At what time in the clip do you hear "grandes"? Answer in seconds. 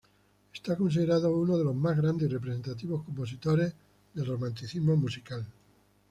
1.95-2.27